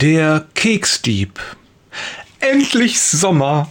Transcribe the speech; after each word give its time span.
Der 0.00 0.46
Keksdieb. 0.54 1.38
Endlich 2.38 3.02
Sommer. 3.02 3.68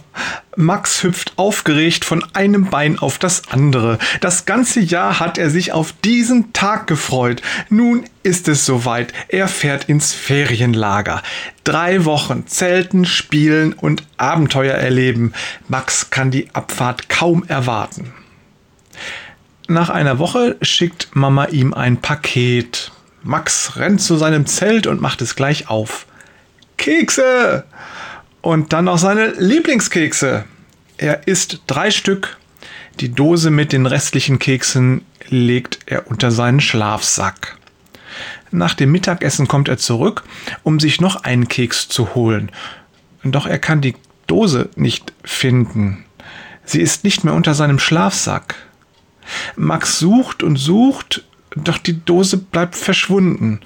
Max 0.54 1.02
hüpft 1.02 1.32
aufgeregt 1.34 2.04
von 2.04 2.24
einem 2.34 2.70
Bein 2.70 3.00
auf 3.00 3.18
das 3.18 3.48
andere. 3.50 3.98
Das 4.20 4.46
ganze 4.46 4.78
Jahr 4.78 5.18
hat 5.18 5.38
er 5.38 5.50
sich 5.50 5.72
auf 5.72 5.92
diesen 6.04 6.52
Tag 6.52 6.86
gefreut. 6.86 7.42
Nun 7.68 8.04
ist 8.22 8.46
es 8.46 8.64
soweit. 8.64 9.12
Er 9.26 9.48
fährt 9.48 9.88
ins 9.88 10.12
Ferienlager. 10.12 11.20
Drei 11.64 12.04
Wochen 12.04 12.46
Zelten, 12.46 13.06
Spielen 13.06 13.72
und 13.72 14.04
Abenteuer 14.16 14.76
erleben. 14.76 15.32
Max 15.66 16.10
kann 16.10 16.30
die 16.30 16.48
Abfahrt 16.52 17.08
kaum 17.08 17.42
erwarten. 17.48 18.12
Nach 19.66 19.90
einer 19.90 20.20
Woche 20.20 20.56
schickt 20.62 21.08
Mama 21.12 21.46
ihm 21.46 21.74
ein 21.74 21.96
Paket. 21.96 22.92
Max 23.24 23.74
rennt 23.74 24.00
zu 24.00 24.16
seinem 24.16 24.46
Zelt 24.46 24.86
und 24.86 25.00
macht 25.00 25.22
es 25.22 25.34
gleich 25.34 25.68
auf. 25.68 26.06
Kekse! 26.80 27.64
Und 28.40 28.72
dann 28.72 28.86
noch 28.86 28.96
seine 28.96 29.28
Lieblingskekse. 29.38 30.44
Er 30.96 31.28
isst 31.28 31.60
drei 31.66 31.90
Stück. 31.90 32.38
Die 33.00 33.10
Dose 33.10 33.50
mit 33.50 33.72
den 33.72 33.84
restlichen 33.84 34.38
Keksen 34.38 35.02
legt 35.28 35.80
er 35.84 36.10
unter 36.10 36.30
seinen 36.30 36.60
Schlafsack. 36.60 37.58
Nach 38.50 38.72
dem 38.72 38.90
Mittagessen 38.92 39.46
kommt 39.46 39.68
er 39.68 39.76
zurück, 39.76 40.24
um 40.62 40.80
sich 40.80 41.02
noch 41.02 41.22
einen 41.22 41.48
Keks 41.48 41.88
zu 41.88 42.14
holen. 42.14 42.50
Doch 43.22 43.46
er 43.46 43.58
kann 43.58 43.82
die 43.82 43.94
Dose 44.26 44.70
nicht 44.74 45.12
finden. 45.22 46.06
Sie 46.64 46.80
ist 46.80 47.04
nicht 47.04 47.24
mehr 47.24 47.34
unter 47.34 47.52
seinem 47.52 47.78
Schlafsack. 47.78 48.54
Max 49.54 49.98
sucht 49.98 50.42
und 50.42 50.56
sucht, 50.56 51.24
doch 51.56 51.76
die 51.76 52.02
Dose 52.04 52.38
bleibt 52.38 52.74
verschwunden. 52.74 53.60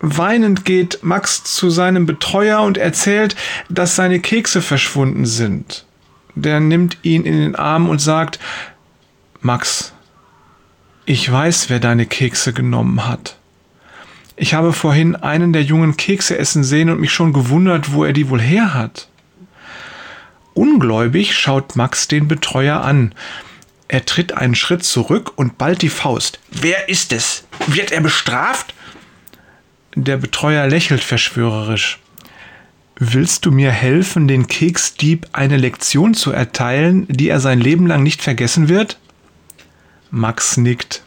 Weinend 0.00 0.64
geht 0.64 1.00
Max 1.02 1.42
zu 1.42 1.70
seinem 1.70 2.06
Betreuer 2.06 2.60
und 2.60 2.78
erzählt, 2.78 3.34
dass 3.68 3.96
seine 3.96 4.20
Kekse 4.20 4.62
verschwunden 4.62 5.26
sind. 5.26 5.84
Der 6.34 6.60
nimmt 6.60 6.98
ihn 7.02 7.24
in 7.24 7.38
den 7.40 7.56
Arm 7.56 7.88
und 7.88 8.00
sagt, 8.00 8.38
Max, 9.40 9.92
ich 11.04 11.30
weiß, 11.30 11.68
wer 11.68 11.80
deine 11.80 12.06
Kekse 12.06 12.52
genommen 12.52 13.06
hat. 13.06 13.36
Ich 14.36 14.54
habe 14.54 14.72
vorhin 14.72 15.16
einen 15.16 15.52
der 15.52 15.64
jungen 15.64 15.96
Kekse 15.96 16.38
essen 16.38 16.62
sehen 16.62 16.90
und 16.90 17.00
mich 17.00 17.12
schon 17.12 17.32
gewundert, 17.32 17.92
wo 17.92 18.04
er 18.04 18.12
die 18.12 18.28
wohl 18.28 18.40
her 18.40 18.72
hat. 18.72 19.08
Ungläubig 20.54 21.34
schaut 21.34 21.74
Max 21.74 22.06
den 22.06 22.28
Betreuer 22.28 22.82
an. 22.82 23.14
Er 23.88 24.04
tritt 24.04 24.32
einen 24.32 24.54
Schritt 24.54 24.84
zurück 24.84 25.32
und 25.36 25.58
ballt 25.58 25.82
die 25.82 25.88
Faust. 25.88 26.38
Wer 26.50 26.88
ist 26.88 27.12
es? 27.12 27.44
Wird 27.66 27.90
er 27.90 28.00
bestraft? 28.00 28.74
Der 30.00 30.16
Betreuer 30.16 30.68
lächelt 30.68 31.02
verschwörerisch. 31.02 31.98
Willst 33.00 33.44
du 33.44 33.50
mir 33.50 33.72
helfen, 33.72 34.28
den 34.28 34.46
Keksdieb 34.46 35.26
eine 35.32 35.56
Lektion 35.56 36.14
zu 36.14 36.30
erteilen, 36.30 37.08
die 37.08 37.28
er 37.28 37.40
sein 37.40 37.58
Leben 37.58 37.84
lang 37.88 38.04
nicht 38.04 38.22
vergessen 38.22 38.68
wird? 38.68 39.00
Max 40.12 40.56
nickt. 40.56 41.02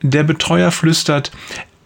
Der 0.00 0.22
Betreuer 0.22 0.70
flüstert, 0.70 1.30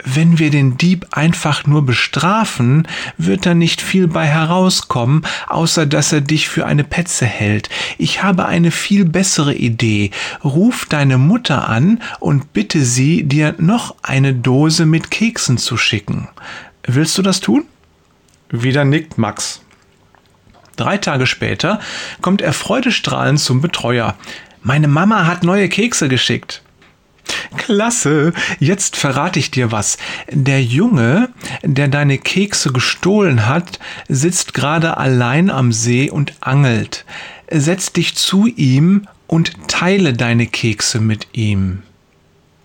wenn 0.05 0.39
wir 0.39 0.51
den 0.51 0.77
Dieb 0.77 1.07
einfach 1.13 1.67
nur 1.67 1.85
bestrafen, 1.85 2.87
wird 3.19 3.47
da 3.47 3.55
nicht 3.55 3.81
viel 3.83 4.09
bei 4.09 4.27
herauskommen, 4.27 5.27
außer 5.49 5.87
dass 5.87 6.13
er 6.13 6.21
dich 6.21 6.49
für 6.49 6.67
eine 6.67 6.85
Petze 6.85 7.27
hält. 7.27 7.69
Ich 7.99 8.23
habe 8.23 8.47
eine 8.47 8.71
viel 8.71 9.05
bessere 9.05 9.55
Idee. 9.55 10.11
Ruf 10.45 10.87
deine 10.87 11.19
Mutter 11.19 11.69
an 11.69 12.01
und 12.19 12.53
bitte 12.53 12.85
sie, 12.85 13.25
dir 13.25 13.55
noch 13.59 13.97
eine 14.03 14.35
Dose 14.35 14.87
mit 14.87 15.11
Keksen 15.11 15.59
zu 15.59 15.77
schicken. 15.77 16.29
Willst 16.85 17.17
du 17.19 17.23
das 17.23 17.41
tun? 17.41 17.65
Wieder 18.51 18.85
nickt 18.85 19.19
Max. 19.19 19.63
Drei 20.77 20.97
Tage 20.97 21.27
später 21.27 21.81
kommt 22.23 22.41
er 22.41 22.53
freudestrahlend 22.53 23.39
zum 23.39 23.61
Betreuer. 23.61 24.17
Meine 24.63 24.89
Mama 24.89 25.27
hat 25.27 25.43
neue 25.43 25.69
Kekse 25.69 26.09
geschickt. 26.09 26.63
Klasse, 27.57 28.33
jetzt 28.59 28.97
verrate 28.97 29.39
ich 29.39 29.51
dir 29.51 29.73
was. 29.73 29.99
Der 30.31 30.63
Junge, 30.63 31.31
der 31.63 31.89
deine 31.89 32.19
Kekse 32.19 32.73
gestohlen 32.73 33.47
hat, 33.47 33.79
sitzt 34.09 34.55
gerade 34.55 34.97
allein 34.97 35.51
am 35.51 35.73
See 35.73 36.11
und 36.11 36.35
angelt. 36.41 37.05
Setz 37.51 37.93
dich 37.93 38.15
zu 38.15 38.47
ihm 38.47 39.09
und 39.27 39.69
teile 39.69 40.13
deine 40.13 40.47
Kekse 40.47 41.01
mit 41.01 41.29
ihm. 41.33 41.83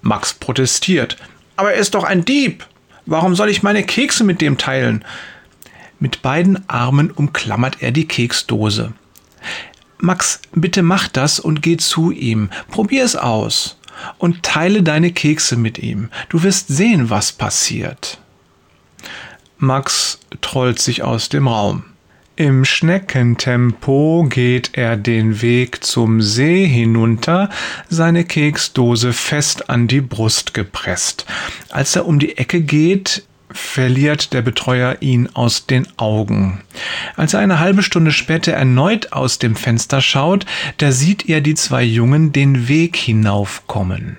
Max 0.02 0.34
protestiert. 0.34 1.18
Aber 1.56 1.74
er 1.74 1.80
ist 1.80 1.96
doch 1.96 2.04
ein 2.04 2.26
Dieb. 2.26 2.66
Warum 3.08 3.36
soll 3.36 3.50
ich 3.50 3.64
meine 3.64 3.84
Kekse 3.84 4.24
mit 4.24 4.42
dem 4.42 4.58
teilen? 4.58 5.04
Mit 6.00 6.22
beiden 6.22 6.70
Armen 6.70 7.10
umklammert 7.10 7.78
er 7.82 7.92
die 7.92 8.08
Keksdose. 8.08 8.94
Max, 9.98 10.42
bitte 10.54 10.84
mach 10.84 11.08
das 11.08 11.40
und 11.40 11.62
geh 11.62 11.78
zu 11.78 12.12
ihm. 12.12 12.50
Probier 12.70 13.04
es 13.04 13.16
aus 13.16 13.78
und 14.18 14.44
teile 14.44 14.84
deine 14.84 15.12
Kekse 15.12 15.58
mit 15.58 15.78
ihm. 15.80 16.10
Du 16.30 16.44
wirst 16.44 16.68
sehen, 16.68 17.10
was 17.10 17.32
passiert. 17.32 18.20
Max 19.58 20.20
trollt 20.42 20.80
sich 20.80 21.04
aus 21.04 21.30
dem 21.30 21.48
Raum. 21.48 21.86
Im 22.38 22.66
Schneckentempo 22.66 24.28
geht 24.30 24.72
er 24.74 24.98
den 24.98 25.42
Weg 25.42 25.86
zum 25.86 26.22
See 26.22 26.68
hinunter, 26.68 27.50
seine 27.88 28.26
Keksdose 28.26 29.14
fest 29.14 29.70
an 29.70 29.88
die 29.88 30.02
Brust 30.02 30.54
gepresst. 30.54 31.26
Als 31.70 31.96
er 31.96 32.06
um 32.06 32.20
die 32.20 32.38
Ecke 32.38 32.60
geht, 32.60 33.24
verliert 33.56 34.34
der 34.34 34.42
Betreuer 34.42 34.98
ihn 35.00 35.30
aus 35.34 35.66
den 35.66 35.88
Augen. 35.98 36.62
Als 37.16 37.34
er 37.34 37.40
eine 37.40 37.60
halbe 37.60 37.84
Stunde 37.84 38.12
später 38.12 38.52
erneut 38.52 39.14
aus 39.14 39.40
dem 39.40 39.56
Fenster 39.56 40.02
schaut, 40.02 40.46
da 40.78 40.92
sieht 40.92 41.28
er 41.28 41.42
die 41.42 41.56
zwei 41.56 41.84
Jungen 41.84 42.32
den 42.32 42.68
Weg 42.68 42.96
hinaufkommen. 42.96 44.18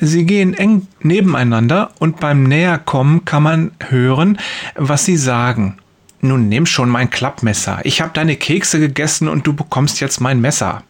Sie 0.00 0.24
gehen 0.24 0.54
eng 0.54 0.86
nebeneinander 1.00 1.90
und 1.98 2.20
beim 2.20 2.44
Näherkommen 2.44 3.26
kann 3.26 3.42
man 3.42 3.72
hören, 3.80 4.38
was 4.74 5.04
sie 5.04 5.18
sagen. 5.18 5.76
Nun 6.22 6.48
nimm 6.48 6.64
schon 6.64 6.88
mein 6.88 7.10
Klappmesser. 7.10 7.80
Ich 7.84 8.00
habe 8.00 8.12
deine 8.14 8.36
Kekse 8.36 8.78
gegessen 8.78 9.28
und 9.28 9.46
du 9.46 9.52
bekommst 9.52 10.00
jetzt 10.00 10.20
mein 10.20 10.40
Messer. 10.40 10.84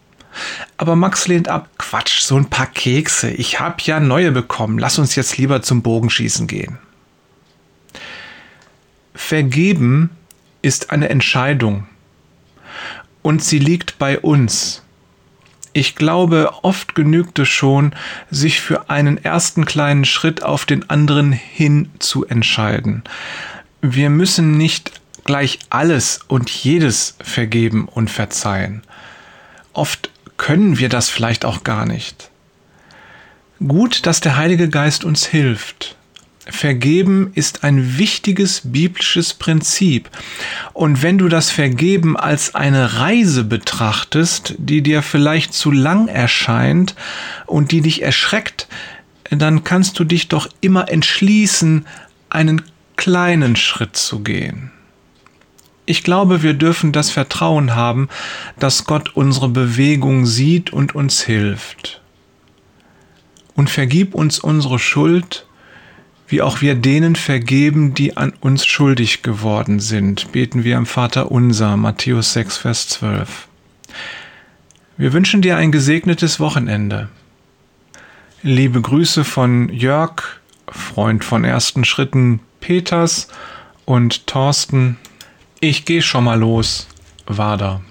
Aber 0.77 0.95
Max 0.95 1.27
lehnt 1.27 1.49
ab. 1.49 1.69
Quatsch, 1.77 2.21
so 2.21 2.37
ein 2.37 2.45
paar 2.45 2.67
Kekse. 2.67 3.31
Ich 3.31 3.59
hab 3.59 3.81
ja 3.81 3.99
neue 3.99 4.31
bekommen. 4.31 4.77
Lass 4.77 4.97
uns 4.97 5.15
jetzt 5.15 5.37
lieber 5.37 5.61
zum 5.61 5.81
Bogenschießen 5.81 6.47
gehen. 6.47 6.77
Vergeben 9.13 10.09
ist 10.61 10.91
eine 10.91 11.09
Entscheidung 11.09 11.87
und 13.21 13.43
sie 13.43 13.59
liegt 13.59 13.99
bei 13.99 14.19
uns. 14.19 14.81
Ich 15.73 15.95
glaube, 15.95 16.51
oft 16.63 16.95
genügt 16.95 17.39
es 17.39 17.47
schon, 17.47 17.93
sich 18.29 18.59
für 18.59 18.89
einen 18.89 19.17
ersten 19.17 19.65
kleinen 19.65 20.03
Schritt 20.03 20.43
auf 20.43 20.65
den 20.65 20.89
anderen 20.89 21.31
hin 21.31 21.89
zu 21.99 22.25
entscheiden. 22.25 23.03
Wir 23.81 24.09
müssen 24.09 24.57
nicht 24.57 25.01
gleich 25.23 25.59
alles 25.69 26.19
und 26.27 26.49
jedes 26.49 27.15
vergeben 27.21 27.87
und 27.87 28.09
verzeihen. 28.09 28.83
Oft 29.73 30.09
können 30.37 30.77
wir 30.77 30.89
das 30.89 31.09
vielleicht 31.09 31.45
auch 31.45 31.63
gar 31.63 31.85
nicht. 31.85 32.29
Gut, 33.65 34.05
dass 34.05 34.19
der 34.19 34.35
Heilige 34.35 34.69
Geist 34.69 35.05
uns 35.05 35.25
hilft. 35.25 35.95
Vergeben 36.47 37.31
ist 37.35 37.63
ein 37.63 37.99
wichtiges 37.99 38.61
biblisches 38.63 39.35
Prinzip. 39.35 40.09
Und 40.73 41.03
wenn 41.03 41.19
du 41.19 41.27
das 41.27 41.51
Vergeben 41.51 42.17
als 42.17 42.55
eine 42.55 42.99
Reise 42.99 43.43
betrachtest, 43.43 44.55
die 44.57 44.81
dir 44.81 45.03
vielleicht 45.03 45.53
zu 45.53 45.69
lang 45.69 46.07
erscheint 46.07 46.95
und 47.45 47.71
die 47.71 47.81
dich 47.81 48.01
erschreckt, 48.01 48.67
dann 49.29 49.63
kannst 49.63 49.99
du 49.99 50.03
dich 50.03 50.29
doch 50.29 50.49
immer 50.61 50.89
entschließen, 50.89 51.85
einen 52.29 52.63
kleinen 52.95 53.55
Schritt 53.55 53.95
zu 53.95 54.21
gehen. 54.21 54.71
Ich 55.85 56.03
glaube, 56.03 56.41
wir 56.41 56.53
dürfen 56.53 56.91
das 56.91 57.11
Vertrauen 57.11 57.75
haben, 57.75 58.09
dass 58.57 58.85
Gott 58.85 59.15
unsere 59.15 59.49
Bewegung 59.49 60.25
sieht 60.25 60.73
und 60.73 60.95
uns 60.95 61.21
hilft. 61.21 62.01
Und 63.55 63.69
vergib 63.69 64.15
uns 64.15 64.39
unsere 64.39 64.79
Schuld, 64.79 65.45
wie 66.31 66.41
auch 66.41 66.61
wir 66.61 66.75
denen 66.75 67.17
vergeben, 67.17 67.93
die 67.93 68.15
an 68.15 68.31
uns 68.39 68.65
schuldig 68.65 69.21
geworden 69.21 69.81
sind, 69.81 70.31
beten 70.31 70.63
wir 70.63 70.77
am 70.77 70.85
Vater 70.85 71.29
unser, 71.29 71.75
Matthäus 71.75 72.31
6, 72.31 72.57
Vers 72.57 72.87
12. 72.87 73.49
Wir 74.95 75.11
wünschen 75.11 75.41
dir 75.41 75.57
ein 75.57 75.73
gesegnetes 75.73 76.39
Wochenende. 76.39 77.09
Liebe 78.43 78.79
Grüße 78.81 79.25
von 79.25 79.67
Jörg, 79.73 80.23
Freund 80.69 81.25
von 81.25 81.43
ersten 81.43 81.83
Schritten 81.83 82.39
Peters 82.61 83.27
und 83.83 84.25
Thorsten. 84.25 84.97
Ich 85.59 85.83
gehe 85.83 86.01
schon 86.01 86.23
mal 86.23 86.39
los. 86.39 86.87
Wader. 87.25 87.81